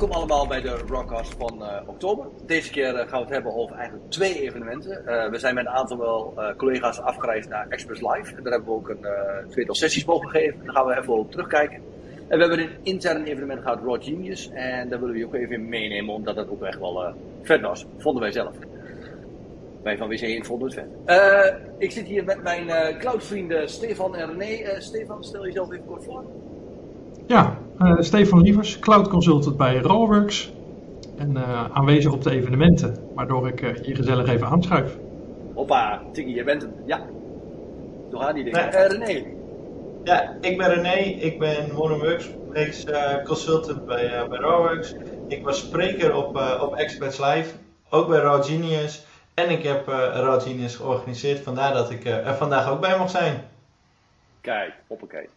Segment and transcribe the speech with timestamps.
[0.00, 2.26] welkom allemaal bij de Rockcast van uh, oktober.
[2.46, 5.02] Deze keer uh, gaan we het hebben over eigenlijk twee evenementen.
[5.06, 8.36] Uh, we zijn met een aantal wel, collega's afgereisd naar Express Live.
[8.36, 9.06] En daar hebben we ook een
[9.50, 10.64] tweetal sessies mogen geven.
[10.64, 11.76] Daar gaan we even op terugkijken.
[12.28, 14.50] En we hebben een intern evenement gehad, Raw Genius.
[14.50, 17.60] En daar willen we je ook even in meenemen, omdat dat ook echt wel vet
[17.60, 17.86] was.
[17.96, 18.56] Vonden wij zelf.
[19.82, 21.68] Wij van WC vonden het vet.
[21.78, 24.80] ik zit hier met mijn cloudvrienden Stefan en René.
[24.80, 26.24] Stefan, stel jezelf even kort voor.
[27.26, 30.52] Ja, uh, Stefan Lievers, Cloud Consultant bij Rawworks.
[31.16, 34.96] En uh, aanwezig op de evenementen, waardoor ik uh, hier gezellig even aanschuif.
[35.54, 36.72] Hoppa, Tiggy, jij bent hem.
[36.86, 37.00] Ja.
[38.10, 38.70] Zo gaan die dingen.
[38.70, 38.86] Nee.
[38.86, 39.26] René.
[40.04, 40.96] Ja, ik ben René.
[41.00, 42.30] Ik ben Modernworks
[43.24, 44.94] Consultant bij, bij Rawworks.
[45.28, 47.54] Ik was spreker op, op Experts Live,
[47.90, 49.06] ook bij Raw Genius.
[49.34, 53.44] En ik heb Raw Genius georganiseerd, vandaar dat ik er vandaag ook bij mag zijn.
[54.40, 55.28] Kijk, hoppakee.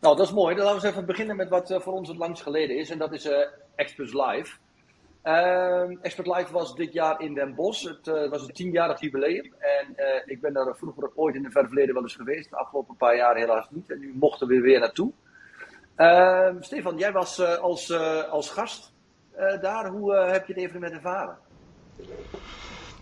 [0.00, 0.54] Nou, dat is mooi.
[0.54, 2.90] Dan laten we eens even beginnen met wat uh, voor ons het langst geleden is.
[2.90, 3.38] En dat is uh,
[3.74, 4.56] Experts Live.
[5.24, 7.84] Uh, Expert Live was dit jaar in Den Bosch.
[7.84, 9.54] Het uh, was een tienjarig jubileum.
[9.58, 12.50] En ik ben daar vroeger ooit in het verleden wel eens geweest.
[12.50, 13.90] De afgelopen paar jaar helaas niet.
[13.90, 15.12] En nu mochten we weer naartoe.
[15.96, 17.92] Ehm, Stefan, jij was als,
[18.28, 18.92] als gast
[19.60, 19.88] daar.
[19.88, 21.38] Hoe heb je het evenement ervaren?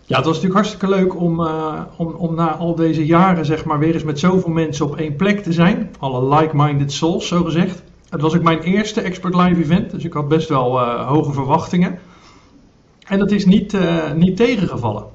[0.07, 3.65] Ja, het was natuurlijk hartstikke leuk om, uh, om, om na al deze jaren zeg
[3.65, 5.91] maar weer eens met zoveel mensen op één plek te zijn.
[5.99, 7.83] Alle like-minded souls, zo gezegd.
[8.09, 11.33] Het was ook mijn eerste Expert Live event, dus ik had best wel uh, hoge
[11.33, 11.99] verwachtingen.
[13.07, 15.05] En dat is niet, uh, niet tegengevallen.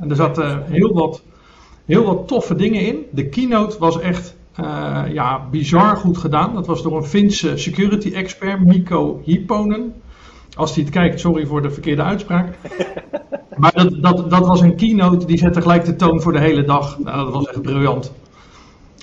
[0.00, 1.22] En er zaten heel wat,
[1.84, 3.06] heel wat toffe dingen in.
[3.10, 4.34] De keynote was echt
[5.12, 6.54] ja, bizar goed gedaan.
[6.54, 9.94] Dat was door een Finse security expert, Mikko Hipponen.
[10.56, 12.54] Als hij het kijkt, sorry voor de verkeerde uitspraak.
[13.56, 16.64] Maar dat, dat, dat was een keynote, die zette gelijk de toon voor de hele
[16.64, 16.98] dag.
[16.98, 18.12] Nou, dat was echt briljant.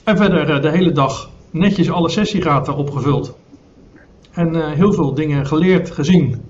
[0.04, 3.38] En verder uh, de hele dag netjes alle sessiegaten opgevuld.
[4.32, 6.46] En uh, heel veel dingen geleerd, gezien.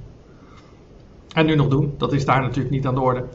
[1.33, 3.25] En nu nog doen, dat is daar natuurlijk niet aan de orde.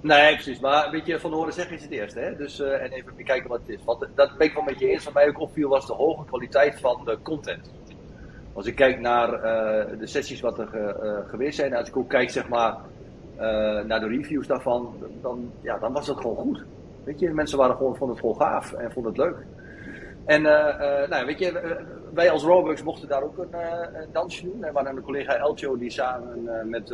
[0.00, 0.60] Nee, precies.
[0.60, 2.20] Maar een beetje van horen zeggen is het eerste.
[2.20, 2.36] Hè?
[2.36, 3.84] Dus, uh, en even kijken wat het is.
[3.84, 5.04] Want dat ben ik wel met je eens.
[5.04, 7.70] Wat mij ook opviel was de hoge kwaliteit van de content.
[8.52, 9.30] Als ik kijk naar
[9.98, 10.68] de sessies wat er
[11.28, 11.74] geweest zijn.
[11.74, 12.76] Als ik ook kijk zeg maar
[13.42, 16.64] uh, naar de reviews daarvan, dan, ja, dan was het gewoon goed.
[17.04, 19.36] Weet je, mensen waren gewoon, vonden het gewoon gaaf en vonden het leuk.
[20.24, 21.76] En uh, uh, nou, weet je,
[22.14, 23.48] wij als Robux mochten daar ook een,
[24.12, 24.64] dansje doen.
[24.64, 26.90] En waar een collega Eltjo die samen met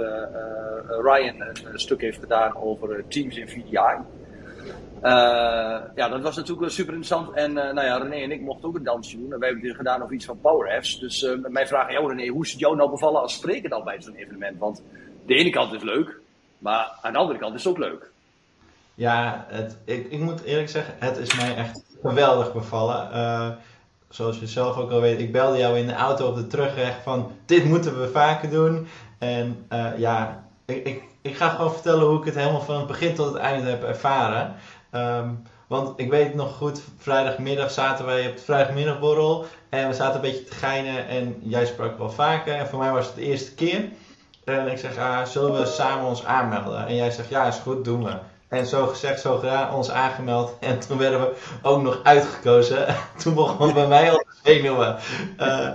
[1.03, 3.97] Ryan een, stuk heeft gedaan over teams in VDI.
[5.95, 7.37] Ja, dat was natuurlijk super interessant.
[7.37, 9.33] En nou ja, René en ik mochten ook een dansje doen.
[9.33, 10.99] En wij hebben gedaan over iets van Power Apps.
[10.99, 13.85] Dus mijn vraag aan jou René, hoe is het jou nou bevallen als spreker dan
[13.85, 14.59] bij zo'n evenement?
[14.59, 14.83] Want
[15.27, 16.21] de ene kant is leuk,
[16.59, 18.11] maar aan de andere kant is het ook leuk.
[18.95, 23.59] Ja, het, ik, ik moet eerlijk zeggen, het is mij echt geweldig bevallen.
[24.09, 27.03] Zoals je zelf ook al weet, ik belde jou in de auto op de terugweg
[27.03, 28.87] van dit moeten we vaker doen.
[29.19, 29.67] En
[29.97, 33.27] ja, ik, ik, ik, ga gewoon vertellen hoe ik het helemaal van het begin tot
[33.27, 34.55] het einde heb ervaren.
[34.93, 40.15] Um, want ik weet nog goed, vrijdagmiddag zaten wij op het vrijdagmiddagborrel en we zaten
[40.15, 42.55] een beetje te geinen en jij sprak wel vaker.
[42.55, 43.85] En voor mij was het de eerste keer.
[44.45, 46.87] En ik zeg, ah, zullen we samen ons aanmelden?
[46.87, 48.13] En jij zegt, ja, is goed, doen we.
[48.49, 50.57] En zo gezegd, zo gedaan, ons aangemeld.
[50.61, 52.87] En toen werden we ook nog uitgekozen.
[53.23, 54.97] toen begon bij mij al te zenuwen.
[55.41, 55.67] Uh,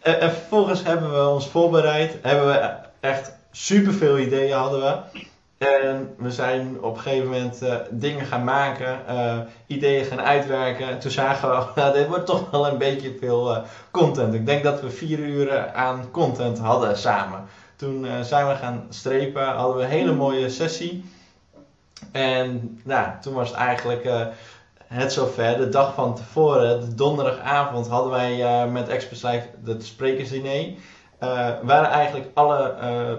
[0.00, 2.16] en, en, vervolgens hebben we ons voorbereid.
[2.22, 2.70] Hebben we
[3.00, 5.20] echt superveel ideeën hadden we.
[5.62, 10.98] En we zijn op een gegeven moment uh, dingen gaan maken, uh, ideeën gaan uitwerken.
[10.98, 14.34] Toen zagen we, nou, dit wordt toch wel een beetje veel content.
[14.34, 17.44] Ik denk dat we vier uur aan content hadden samen.
[17.76, 21.04] Toen zijn we gaan strepen, hadden we een hele mooie sessie.
[22.12, 24.08] En nou, toen was het eigenlijk
[24.86, 25.56] het zover.
[25.56, 30.74] De dag van tevoren, de donderdagavond, hadden wij met Express Live het sprekersdiner.
[31.62, 32.74] Waren eigenlijk alle,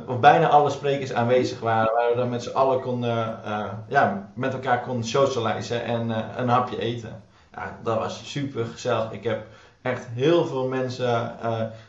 [0.08, 1.94] of bijna alle sprekers aanwezig waren.
[1.94, 3.40] Waar we dan met z'n allen konden,
[3.88, 7.24] ja, met elkaar konden socializen en een hapje eten.
[7.54, 9.12] Ja, dat was super gezellig.
[9.12, 9.46] Ik heb
[9.82, 11.36] echt heel veel mensen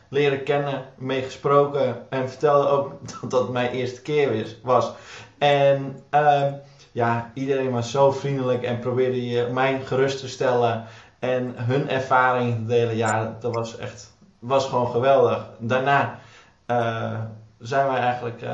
[0.09, 2.91] leren kennen, meegesproken en vertelde ook
[3.21, 4.91] dat dat mijn eerste keer was.
[5.37, 6.53] En uh,
[6.91, 10.83] ja, iedereen was zo vriendelijk en probeerde je mij gerust te stellen
[11.19, 12.95] en hun ervaring te delen.
[12.95, 14.14] Ja, dat was echt,
[14.47, 15.45] was gewoon geweldig.
[15.57, 16.19] Daarna
[16.67, 17.19] uh,
[17.59, 18.45] zijn wij eigenlijk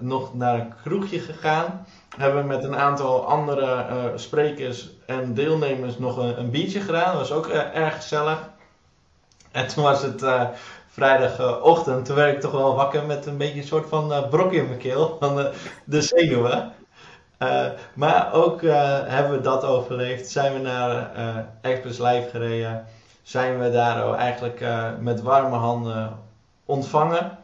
[0.00, 1.86] nog naar een kroegje gegaan.
[2.16, 7.16] Hebben met een aantal andere sprekers en deelnemers nog een, een biertje gedaan.
[7.16, 8.38] Dat was ook erg gezellig.
[9.52, 10.42] En toen was het uh,
[10.86, 14.52] vrijdagochtend, toen werd ik toch wel wakker met een beetje een soort van uh, brok
[14.52, 15.48] in mijn keel van
[15.84, 16.72] de, zenuwen.
[17.38, 18.62] Uh, maar ook
[19.06, 21.10] hebben we dat overleefd, zijn we naar
[21.60, 22.86] Express Live gereden,
[23.30, 24.64] zijn we daar eigenlijk
[25.00, 26.18] met warme handen
[26.64, 27.38] ontvangen.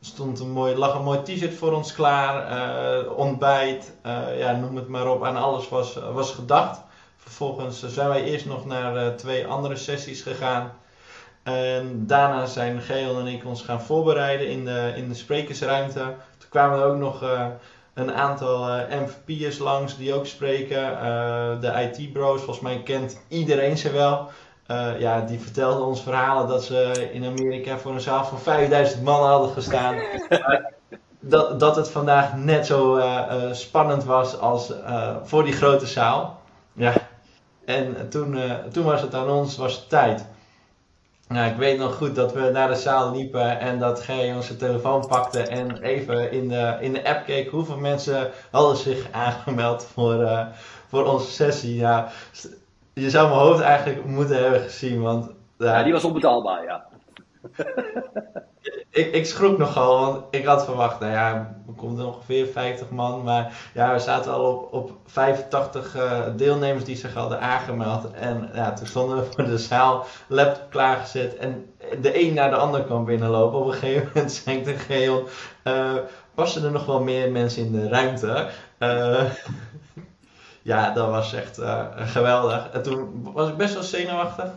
[0.00, 3.92] stond een mooi, lag een mooi t-shirt voor ons klaar, ontbijt,
[4.36, 5.24] ja, noem het maar op.
[5.24, 6.80] Aan alles was, was gedacht.
[7.16, 10.72] Vervolgens zijn wij eerst nog naar twee andere sessies gegaan.
[11.42, 16.00] En daarna zijn Geel en ik ons gaan voorbereiden in de, in de sprekersruimte.
[16.38, 17.22] Toen kwamen er ook nog
[17.98, 20.92] een aantal eh, MVP'ers langs die ook spreken.
[20.92, 24.28] Uh, de IT-bros, volgens mij kent iedereen ze wel.
[24.98, 29.28] ja, die vertelden ons verhalen dat ze in Amerika voor een zaal van 5000 man
[29.28, 29.96] hadden gestaan.
[31.20, 33.00] dat, dat het vandaag net zo
[33.52, 34.72] spannend was als
[35.24, 36.40] voor die grote zaal.
[36.72, 36.92] Ja.
[37.64, 38.38] En toen,
[38.72, 40.26] toen was het aan ons, was het tijd.
[41.28, 44.56] Nou, ik weet nog goed dat we naar de zaal liepen en dat G onze
[44.56, 49.84] telefoon pakte en even in de, in de app keek hoeveel mensen hadden zich aangemeld
[49.84, 50.46] voor, uh,
[50.86, 51.76] voor onze sessie.
[51.76, 52.08] Ja,
[52.92, 55.30] je zou mijn hoofd eigenlijk moeten hebben gezien, want...
[55.58, 56.86] ja, die was onbetaalbaar, ja.
[58.90, 63.22] ik, ik schrok nogal, want ik had verwacht, nou ja, er komt ongeveer 50 man.
[63.22, 68.10] Maar ja, we zaten al op, op 85 uh, eh, deelnemers die zich hadden aangemeld.
[68.10, 71.36] En ja, toen stonden we voor de zaal, laptop klaargezet.
[71.36, 73.58] En de een naar de ander kwam binnenlopen.
[73.58, 75.26] Op een gegeven moment zei ik tegen Geon,
[75.64, 75.94] uh,
[76.34, 78.48] passen er nog wel meer mensen in de ruimte?
[78.78, 79.22] Uh,
[80.62, 81.60] ja, dat was echt
[81.96, 82.70] geweldig.
[82.70, 84.50] En toen was ik best wel zenuwachtig.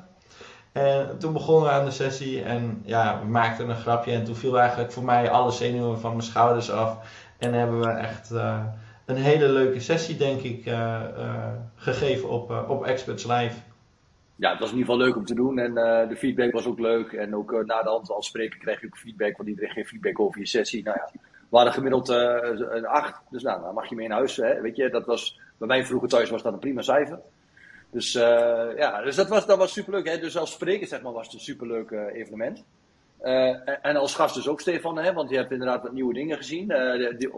[0.72, 4.36] En toen begonnen we aan de sessie en ja, we maakten een grapje en toen
[4.36, 6.98] viel eigenlijk voor mij alle zenuwen van mijn schouders af.
[7.38, 8.66] En hebben we echt uh,
[9.06, 10.74] een hele leuke sessie, denk ik, uh,
[11.18, 11.46] uh,
[11.76, 13.56] gegeven op, op Experts Live.
[14.36, 15.74] Ja, het was in ieder geval leuk om te doen en
[16.10, 17.12] de feedback was ook leuk.
[17.12, 20.20] En ook na de hand als spreker kreeg je ook feedback, want iedereen geeft feedback
[20.20, 20.84] over je sessie.
[20.84, 21.20] Nou ja, we
[21.50, 24.36] waren gemiddeld een 8, dus nou, mag je mee in huis.
[24.36, 24.62] Hè?
[24.62, 27.20] Weet je, dat was, bij mij vroeger thuis was dat een prima cijfer.
[27.92, 30.08] Dus uh, ja, dus dat was, dat was superleuk.
[30.08, 30.20] Hè?
[30.20, 32.64] Dus als spreker zeg maar, was het een superleuk uh, evenement.
[33.24, 35.14] Uh, en als gast dus ook Stefan, hè?
[35.14, 36.68] want je hebt inderdaad wat nieuwe dingen gezien.
[37.18, 37.30] Die,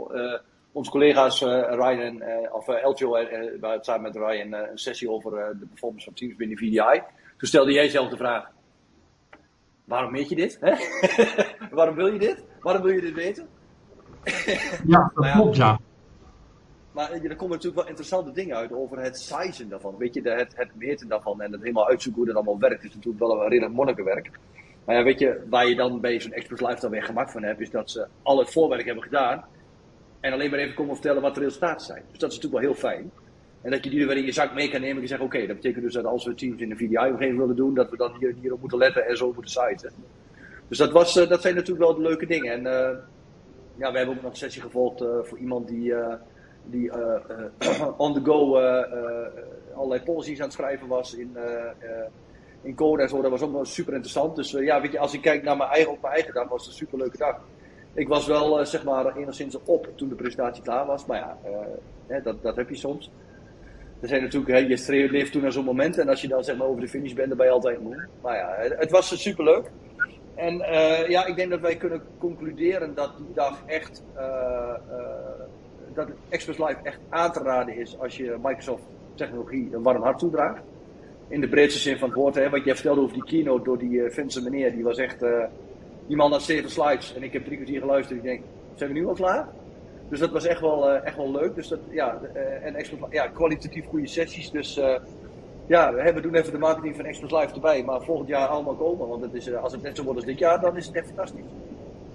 [0.71, 6.05] onze collega's Ryan en, of Eljo uh, samen met Ryan een sessie over de performance
[6.05, 7.01] van teams binnen VDI.
[7.37, 8.51] Toen stelde jij zelf de vraag,
[9.85, 10.57] waarom meet je dit?
[10.61, 10.73] Hè?
[11.75, 12.43] waarom wil je dit?
[12.59, 13.47] Waarom wil je dit weten?
[14.87, 15.79] ja, dat klopt ja.
[16.93, 19.97] Maar er komen natuurlijk wel interessante dingen uit over het sizen daarvan.
[19.97, 22.83] Weet je, de, het, het meten daarvan en het helemaal uitzoeken hoe dat allemaal werkt,
[22.83, 24.31] is natuurlijk wel een redelijk monnikenwerk.
[24.85, 27.43] Maar ja, weet je, waar je dan bij zo'n Express Live dan weer gemak van
[27.43, 29.45] hebt, is dat ze al het voorwerk hebben gedaan.
[30.19, 32.03] En alleen maar even komen vertellen wat de resultaten zijn.
[32.09, 33.11] Dus dat is natuurlijk wel heel fijn.
[33.61, 35.47] En dat je die er weer in je zak mee kan nemen en zeggen, oké,
[35.47, 38.15] dat betekent dus dat als we teams in een VDI-omgeving willen doen, dat we dan
[38.19, 39.91] hier, hierop moeten letten en zo moeten siten.
[40.67, 42.53] Dus dat, was, uh, dat zijn natuurlijk wel de leuke dingen.
[42.53, 42.97] En uh,
[43.75, 45.93] ja, we hebben ook nog een sessie gevolgd voor iemand die
[46.65, 47.15] die uh,
[47.61, 51.37] uh, on the go uh, allerlei policies aan het schrijven was in,
[52.61, 53.21] in code en zo.
[53.21, 54.35] Dat was ook super interessant.
[54.35, 56.61] Dus ja, weet je, als ik kijk naar mijn eigen, op mijn eigen dag, was
[56.61, 57.39] het een super leuke dag.
[57.93, 61.05] Ik was wel, zeg maar, enigszins op toen de presentatie klaar was.
[61.05, 61.37] Maar ja,
[62.07, 63.11] hè, dat, dat heb je soms.
[63.99, 65.97] Er zijn natuurlijk, hè, je leeft toen naar zo'n moment.
[65.97, 68.07] En als je dan zeg maar over de finish bent, dan ben je altijd moe.
[68.21, 69.71] Maar ja, het, het was super leuk.
[70.35, 70.57] En
[71.07, 74.03] ja, ik denk dat wij kunnen concluderen dat die dag echt
[75.95, 78.83] dat Express Live echt aan te raden is als je Microsoft
[79.15, 80.61] technologie een warm hart toedraagt.
[81.27, 82.35] In de breedste zin van het woord.
[82.35, 84.71] Hè, wat jij vertelde over die keynote door die Vincent meneer.
[84.71, 85.43] Die was echt, uh,
[86.07, 87.15] die man had zeven slides.
[87.15, 88.17] En ik heb drie kwartier geluisterd.
[88.17, 88.41] Ik denk,
[88.75, 89.47] zijn we nu al klaar?
[90.09, 91.55] Dus dat was echt wel, uh, echt wel leuk.
[91.55, 92.21] Dus dat, ja,
[92.63, 94.51] en Express ja, kwalitatief goede sessies.
[94.51, 94.79] Dus
[95.65, 97.83] ja, we doen even de marketing van Express Live erbij.
[97.83, 99.07] Maar volgend jaar allemaal komen.
[99.07, 101.05] Want het is, als het net zo wordt als dit jaar, dan is het echt
[101.05, 101.43] fantastisch.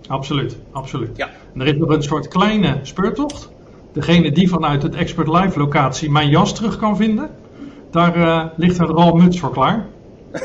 [0.09, 1.17] Absoluut, absoluut.
[1.17, 1.31] Ja.
[1.55, 3.51] En er is nog een soort kleine speurtocht
[3.99, 7.31] degene die vanuit het Expert Live locatie mijn jas terug kan vinden,
[7.91, 9.87] daar uh, ligt een rol muts voor klaar.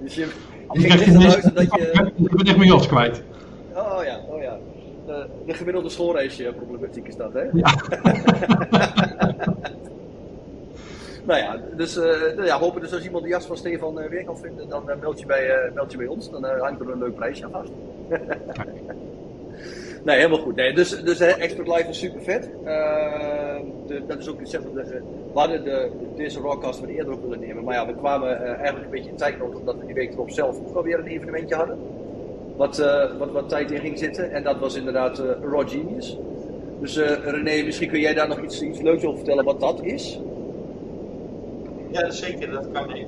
[0.00, 0.28] dus je,
[0.72, 2.12] je je dat je...
[2.16, 3.22] Ik ben echt mijn jas kwijt.
[3.74, 4.58] Oh ja, oh ja.
[5.06, 7.42] De, de gemiddelde schoolreisje problematiek is dat, hè?
[7.52, 7.74] Ja.
[11.28, 14.24] nou ja, dus uh, ja, hopen dus als iemand de jas van Stefan uh, weer
[14.24, 16.30] kan vinden, dan meld, je bij, meld je bij ons.
[16.30, 17.70] Dan hangt er een leuk prijsje aan vast.
[20.08, 20.56] Nee, helemaal goed.
[20.56, 22.50] Nee, dus dus Expert Live is super vet.
[22.64, 27.12] Uh, de, dat is ook, zeg maar, de, we hadden de, deze Rawcast wat eerder
[27.12, 27.64] op willen nemen.
[27.64, 30.30] Maar ja, we kwamen uh, eigenlijk een beetje in tijdnood omdat we die week erop
[30.30, 31.78] zelf ook alweer een evenementje hadden.
[32.56, 34.30] Wat, uh, wat, wat tijd in ging zitten.
[34.30, 36.18] En dat was inderdaad Raw Genius.
[36.80, 40.20] Dus René, misschien kun jij daar nog iets, iets leuks over vertellen wat dat is?
[41.90, 43.06] Ja, zeker, dat kan ik.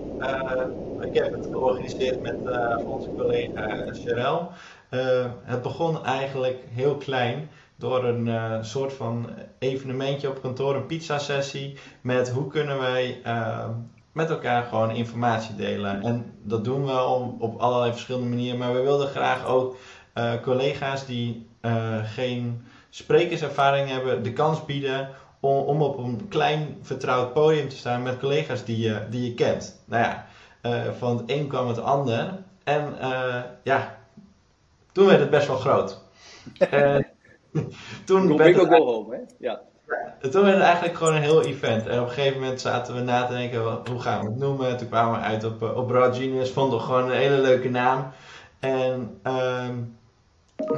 [1.01, 2.37] Ik heb het georganiseerd met
[2.85, 4.47] onze collega Sherelle.
[4.91, 11.19] Uh, het begon eigenlijk heel klein door een soort van evenementje op kantoor, een pizza
[11.19, 13.21] sessie met hoe kunnen wij
[14.13, 16.03] met elkaar gewoon informatie delen.
[16.03, 18.59] En dat doen we op, op allerlei verschillende manieren.
[18.59, 19.77] Maar we wilden graag ook
[20.43, 21.47] collega's die
[22.05, 25.09] geen sprekerservaring hebben, de kans bieden
[25.41, 29.35] om, om, op een klein vertrouwd podium te staan met collega's die je, die je
[29.35, 29.83] kent.
[29.85, 30.27] Nou ja,
[30.99, 32.39] van het een kwam het ander.
[32.65, 32.95] En
[33.63, 33.97] ja,
[34.93, 36.01] toen werd het best wel groot.
[38.05, 39.21] toen werd het, go home, hè?
[39.39, 39.61] Ja.
[40.31, 41.87] Toen werd het eigenlijk gewoon een heel event.
[41.87, 44.77] En op een gegeven moment zaten we na te denken, hoe gaan we het noemen?
[44.77, 48.11] Toen kwamen we uit op, op Broad Genius, vonden we gewoon een hele leuke naam.
[48.61, 49.99] En um,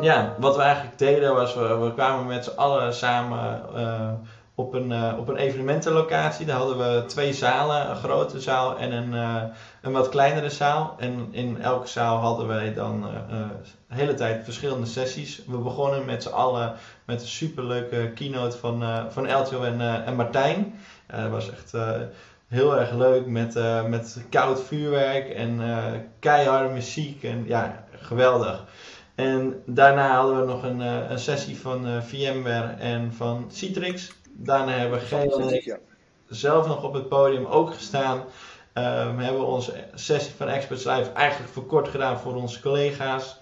[0.01, 4.13] ja, wat we eigenlijk deden was, we, we kwamen met z'n allen samen uh,
[4.63, 6.47] op, een, uh, op een evenementenlocatie.
[6.47, 9.43] Daar hadden we twee zalen, een grote zaal en een, uh,
[9.83, 10.97] een wat kleinere zaal.
[10.99, 13.07] En in elke zaal hadden wij dan
[13.89, 15.43] de hele tijd verschillende sessies.
[15.47, 20.75] We begonnen met z'n allen met een superleuke keynote van, van Eltio en, en Martijn.
[21.07, 21.73] dat was echt
[22.49, 25.61] heel erg leuk met, met koud vuurwerk en
[26.19, 27.23] keiharde muziek.
[27.23, 28.65] En ja, geweldig.
[29.15, 34.11] En daarna hadden we nog een, een sessie van VMware en van Citrix.
[34.33, 35.79] Daarna hebben we
[36.29, 38.19] zelf nog op het podium ook gestaan.
[38.19, 43.41] Um, we hebben onze sessie van Experts Live eigenlijk verkort gedaan voor onze collega's.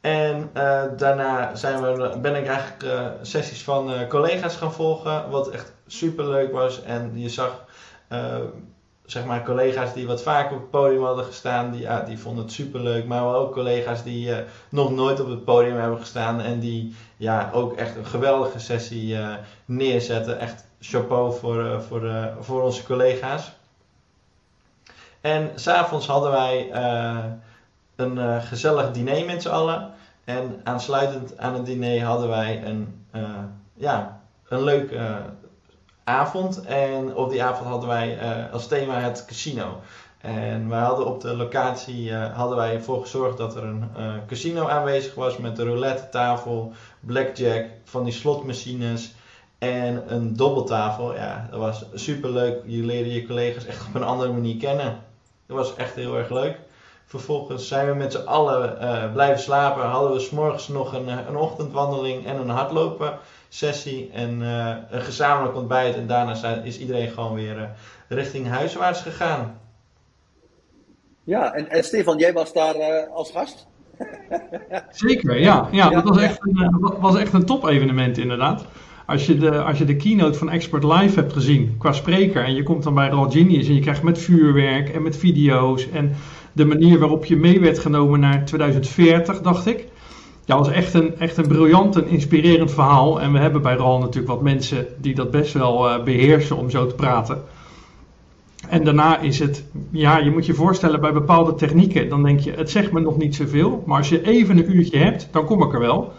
[0.00, 5.72] En uh, daarna zijn we, ben ik eigenlijk sessies van collega's gaan volgen, wat echt
[5.86, 6.82] super leuk was.
[6.82, 7.64] En je zag
[9.06, 12.44] zeg maar, collega's die wat vaker op het podium hadden gestaan, die, ja, die vonden
[12.44, 13.06] het superleuk.
[13.06, 14.36] Maar ook collega's die uh,
[14.68, 19.14] nog nooit op het podium hebben gestaan en die ja, ook echt een geweldige sessie
[19.14, 19.34] uh,
[19.64, 20.38] neerzetten.
[20.38, 23.52] Echt chapeau voor, uh, voor, voor onze collega's.
[25.20, 26.72] En s'avonds hadden wij
[27.96, 29.92] een gezellig diner met z'n allen.
[30.24, 33.06] En aansluitend aan het diner hadden wij een,
[33.74, 34.92] ja, een leuk
[36.06, 36.62] avond.
[36.64, 39.80] En op die avond hadden wij uh, als thema het casino.
[40.20, 44.12] En wij hadden op de locatie uh, hadden wij ervoor gezorgd dat er een uh,
[44.26, 49.14] casino aanwezig was met een roulette tafel, blackjack, van die slotmachines
[49.58, 51.14] en een dobbeltafel.
[51.14, 52.62] Ja, dat was super leuk.
[52.66, 54.98] Je leerde je collega's echt op een andere manier kennen.
[55.46, 56.58] Dat was echt heel erg leuk.
[57.06, 59.84] Vervolgens zijn we met z'n allen blijven slapen.
[59.84, 63.18] Hadden we s'morgens nog een, een ochtendwandeling en een hardlopen
[63.48, 65.94] sessie en uh, een gezamenlijk ontbijt.
[65.94, 67.64] En daarna is iedereen gewoon weer uh,
[68.08, 69.58] richting huiswaarts gegaan.
[71.24, 73.66] Ja, en, en Stefan, jij was daar uh, als gast?
[74.90, 75.68] Zeker, ja.
[75.70, 78.64] ja, dat was echt een, was echt een top evenement inderdaad.
[79.06, 82.54] Als je, de, als je de keynote van Expert Live hebt gezien qua spreker en
[82.54, 86.14] je komt dan bij Raw Genius en je krijgt met vuurwerk en met video's en
[86.52, 89.86] de manier waarop je mee werd genomen naar 2040, dacht ik
[90.46, 93.20] ja, was echt een, echt een briljant en inspirerend verhaal.
[93.20, 96.70] En we hebben bij RAL natuurlijk wat mensen die dat best wel uh, beheersen om
[96.70, 97.42] zo te praten.
[98.68, 102.52] En daarna is het, ja, je moet je voorstellen bij bepaalde technieken, dan denk je,
[102.52, 103.82] het zegt me nog niet zoveel.
[103.86, 106.12] Maar als je even een uurtje hebt, dan kom ik er wel.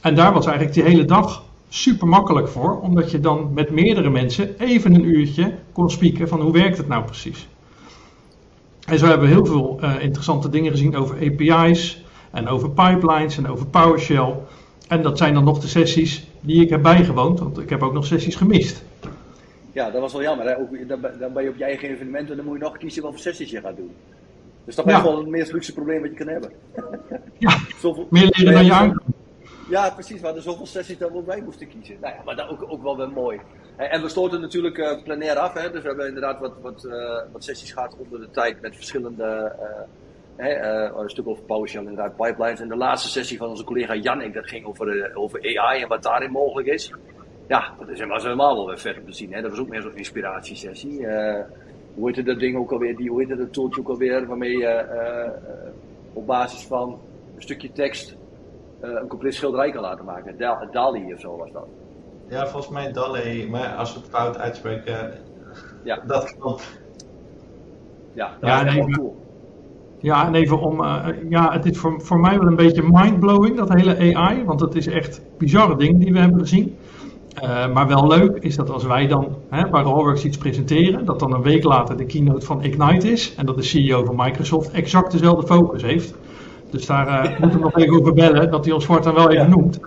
[0.00, 4.10] En daar was eigenlijk die hele dag super makkelijk voor, omdat je dan met meerdere
[4.10, 7.48] mensen even een uurtje kon spieken van hoe werkt het nou precies.
[8.86, 12.01] En zo hebben we heel veel uh, interessante dingen gezien over API's,
[12.32, 14.34] en over pipelines en over PowerShell.
[14.88, 17.92] En dat zijn dan nog de sessies die ik heb bijgewoond, want ik heb ook
[17.92, 18.82] nog sessies gemist.
[19.72, 20.46] Ja, dat was wel jammer.
[20.46, 20.58] Hè?
[20.58, 23.10] Ook, dan, ben je op je eigen evenement en dan moet je nog kiezen wat
[23.10, 23.90] voor sessies je gaat doen.
[24.64, 25.02] Dus dat is ja.
[25.02, 26.52] wel het meest luxe probleem wat je kan hebben.
[27.38, 29.02] ja, zoveel, meer leren dan je aankomt.
[29.68, 30.20] Ja, precies.
[30.20, 31.96] We hadden zoveel sessies dat we bij moesten kiezen.
[32.00, 33.40] Nou ja, maar dat ook, ook wel weer mooi.
[33.76, 35.54] En we stoten natuurlijk uh, plenair af.
[35.54, 35.70] Hè?
[35.70, 39.52] Dus we hebben inderdaad wat, wat, uh, wat sessies gehad onder de tijd met verschillende
[39.60, 39.66] uh,
[40.38, 42.60] uh, een stuk over PowerShell inderdaad, pipelines.
[42.60, 45.88] En de laatste sessie van onze collega Jannik, dat ging over, uh, over AI en
[45.88, 46.92] wat daarin mogelijk is.
[47.48, 49.32] Ja, dat is helemaal wel weer vet om te zien.
[49.32, 49.40] Hè?
[49.40, 51.00] Dat was ook meer zo'n inspiratiesessie.
[51.00, 51.40] Uh,
[51.94, 54.84] hoe heette dat ding ook alweer, die, hoe heette dat tooltje ook alweer, waarmee je
[56.12, 57.00] op basis van
[57.34, 58.16] een stukje tekst
[58.80, 60.38] een compleet schilderij kan laten maken.
[60.70, 61.66] DALI of zo was dat.
[62.28, 65.12] Ja, volgens mij DALI, maar als we het fout uitspreken,
[65.82, 66.02] ja.
[66.06, 66.80] dat klopt.
[68.12, 69.16] Ja, dat ja, is nee, cool.
[70.02, 70.80] Ja, en even om.
[70.80, 74.44] Uh, ja, het is voor, voor mij wel een beetje mindblowing, dat hele AI.
[74.44, 76.76] Want het is echt bizarre dingen die we hebben gezien.
[77.42, 81.18] Uh, maar wel leuk is dat als wij dan hè, bij Rawworks iets presenteren, dat
[81.18, 83.34] dan een week later de keynote van Ignite is.
[83.34, 86.14] En dat de CEO van Microsoft exact dezelfde focus heeft.
[86.70, 89.44] Dus daar uh, moeten we nog even over bellen, dat hij ons voortaan wel even
[89.44, 89.48] ja.
[89.48, 89.80] noemt.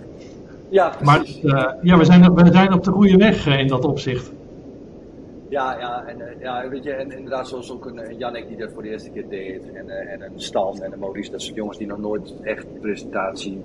[0.68, 1.42] Ja, precies.
[1.42, 4.32] Maar ja, we zijn, we zijn op de goede weg in dat opzicht.
[5.48, 8.56] Ja, ja, en, uh, ja, weet je, en inderdaad zoals ook een, een Jannik die
[8.56, 9.72] dat voor de eerste keer deed.
[9.72, 12.80] En, uh, en een Stan en een Maurice, dat soort jongens die nog nooit echt
[12.80, 13.62] presentatie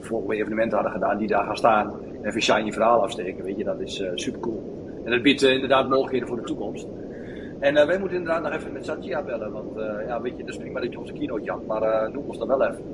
[0.00, 3.64] voor evenementen hadden gedaan, die daar gaan staan en even shiny verhaal afsteken, weet je,
[3.64, 4.62] dat is uh, super cool.
[5.04, 6.86] En dat biedt inderdaad mogelijkheden voor de toekomst.
[7.58, 9.52] En wij moeten inderdaad nog even met Satya bellen.
[9.52, 9.70] Want
[10.06, 12.48] ja, weet je, dat is prima dat je onze keynote jat, maar noem ons dan
[12.48, 12.84] wel even.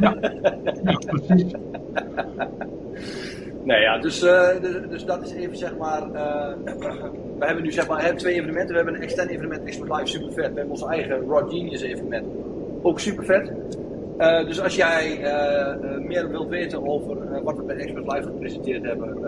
[0.00, 0.16] Ja,
[0.84, 1.52] ja precies.
[3.64, 6.02] Nee, ja, dus, uh, dus, dus, dat is even zeg maar.
[6.02, 6.52] Uh,
[7.38, 8.68] we hebben nu zeg maar twee evenementen.
[8.68, 10.52] We hebben een extern evenement, Expert Live, super vet.
[10.52, 12.26] We hebben ons eigen Raw Genius evenement,
[12.82, 13.52] ook super vet.
[14.18, 15.18] Uh, dus als jij
[16.00, 19.24] meer wilt weten over wat we bij Expert Live gepresenteerd hebben,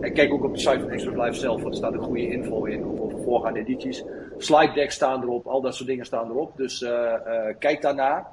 [0.00, 2.28] en kijk ook op de site van Expert Live zelf, want er staat een goede
[2.28, 4.04] info in over voorgaande edities.
[4.36, 6.56] Slide decks staan erop, al dat soort dingen staan erop.
[6.56, 6.86] Dus
[7.58, 8.26] kijk daarna.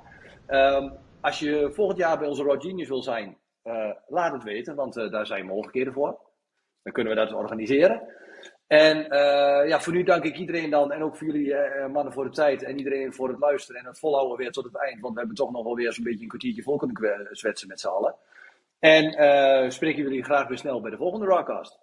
[0.49, 4.75] Um, als je volgend jaar bij onze Raw Genius wil zijn, uh, laat het weten,
[4.75, 6.19] want uh, daar zijn mogelijkheden voor.
[6.83, 8.01] Dan kunnen we dat organiseren.
[8.67, 11.55] En uh, ja, voor nu dank ik iedereen dan en ook voor jullie
[11.91, 14.77] mannen voor de tijd en iedereen voor het luisteren en het volhouden weer tot het
[14.77, 15.01] eind.
[15.01, 17.79] Want we hebben toch nog wel weer zo'n beetje een kwartiertje vol kunnen zwetsen met
[17.79, 18.15] z'n allen.
[18.79, 21.79] En spreken jullie graag weer snel bij de volgende Rockcast.